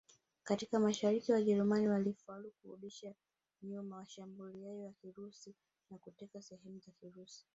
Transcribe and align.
Katika 0.43 0.79
Mashariki 0.79 1.31
Wajerumani 1.31 1.87
walifaulu 1.87 2.51
kurudisha 2.61 3.13
nyuma 3.63 3.95
mashambulio 3.97 4.77
ya 4.77 4.91
Kirusi 4.91 5.55
na 5.89 5.97
kuteka 5.97 6.41
sehemu 6.41 6.79
za 6.79 6.91
Urusi 7.01 7.45